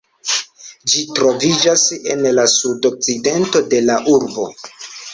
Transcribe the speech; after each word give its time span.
Ĝi 0.93 1.03
troviĝas 1.19 1.85
en 2.15 2.25
la 2.39 2.49
sudokcidento 2.57 3.65
de 3.75 3.87
la 3.93 4.03
urbo. 4.19 4.53